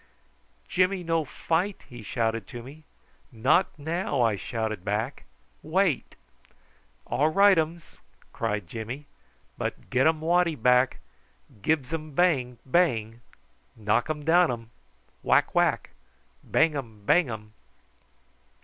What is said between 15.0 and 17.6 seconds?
whack, whack bangum, bangum!"